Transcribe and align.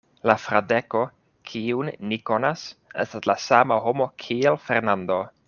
La 0.29 0.35
Fradeko, 0.43 1.01
kiun 1.51 1.91
ni 2.13 2.19
konas, 2.31 2.65
estas 3.05 3.29
la 3.33 3.37
sama 3.45 3.79
homo 3.85 4.09
kiel 4.25 4.59
Fernando. 4.71 5.23